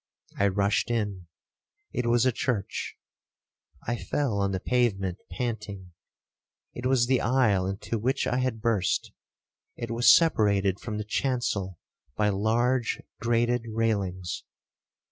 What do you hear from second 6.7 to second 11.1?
It was the aisle into which I had burst—it was separated from the